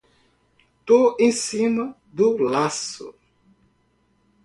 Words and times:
Tô 0.83 1.15
em 1.19 1.31
cima 1.31 1.95
do 2.11 2.35
laço 2.37 3.13